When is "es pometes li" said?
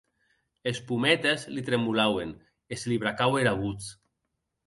0.69-1.63